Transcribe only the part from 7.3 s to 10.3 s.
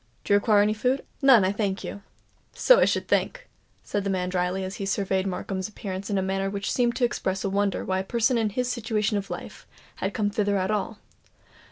a wonder why a person in his situation of life had